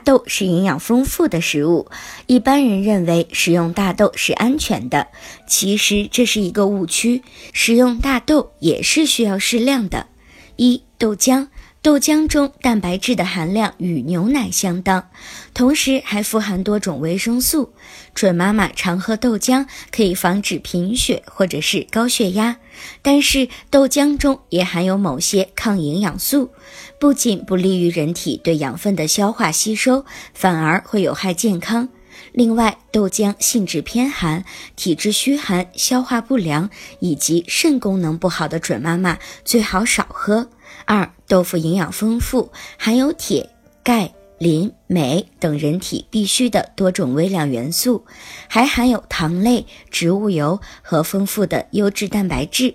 [0.00, 1.88] 豆是营养丰富的食物，
[2.26, 5.06] 一般人认为食用大豆是安全的，
[5.46, 7.22] 其实这是一个误区。
[7.52, 10.08] 食用大豆也是需要适量的。
[10.56, 11.46] 一、豆浆。
[11.82, 15.08] 豆浆中蛋白质的含量与牛奶相当，
[15.54, 17.72] 同时还富含多种维生素。
[18.14, 22.58] 准妈妈常喝豆浆可以防止贫血或者是高血压。
[23.00, 26.50] 但是豆浆中也含有某些抗营养素，
[26.98, 31.88] 不仅不利于人体对养分的消化吸收，反而会有害健康。
[32.32, 34.44] 另外，豆浆性质偏寒，
[34.76, 40.50] 体质虚寒、消化不良以及肾功能不好的准妈妈最好少喝。
[40.84, 43.48] 二、豆腐营养丰富，含有铁、
[43.84, 48.04] 钙、磷、镁等人体必需的多种微量元素，
[48.48, 52.74] 还含有糖类、植物油和丰富的优质蛋白质。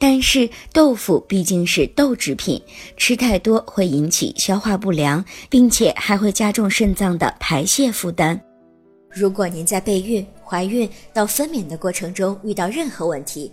[0.00, 2.60] 但是，豆腐毕竟是豆制品，
[2.96, 8.38] 吃太多会引起消化不良，并且还会加重肾脏的排泄负担。
[9.08, 13.52] 如果您在备孕、怀孕到分娩的过程中遇到任何问题，